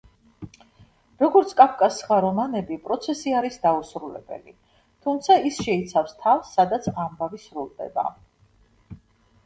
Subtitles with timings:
[1.23, 4.57] როგორც კაფკას სხვა რომანები, „პროცესი“ არის დაუსრულებელი,
[5.05, 8.11] თუმცა ის შეიცავს თავს, სადაც ამბავი სრულდება.